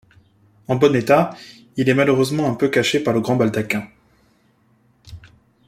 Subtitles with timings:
[0.67, 1.37] En bon état,
[1.77, 3.87] il est malheureusement un peu caché par le grand baldaquin.